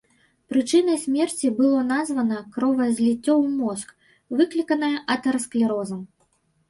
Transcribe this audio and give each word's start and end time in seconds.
Прычынай 0.51 0.95
смерці 1.01 1.51
было 1.59 1.79
названа 1.93 2.39
кровазліццё 2.55 3.33
ў 3.43 3.45
мозг, 3.59 3.87
выкліканае 4.41 4.93
атэрасклерозам. 5.17 6.01